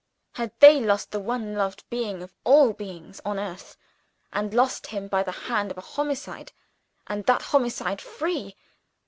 Had 0.31 0.51
they 0.59 0.79
lost 0.79 1.11
the 1.11 1.19
one 1.19 1.53
loved 1.53 1.87
being 1.91 2.23
of 2.23 2.33
all 2.43 2.73
beings 2.73 3.21
on 3.23 3.37
earth, 3.37 3.77
and 4.33 4.51
lost 4.51 4.87
him 4.87 5.07
by 5.07 5.21
the 5.21 5.31
hand 5.45 5.69
of 5.69 5.77
a 5.77 5.81
homicide 5.93 6.51
and 7.05 7.23
that 7.27 7.43
homicide 7.43 8.01
free? 8.01 8.55